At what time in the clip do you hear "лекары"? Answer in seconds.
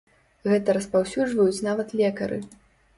2.05-2.45